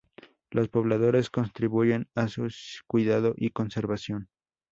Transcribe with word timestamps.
Los 0.49 0.67
pobladores 0.67 1.29
contribuyen 1.29 2.09
a 2.15 2.27
su 2.27 2.47
cuidado 2.87 3.35
y 3.37 3.51
conservación. 3.51 4.29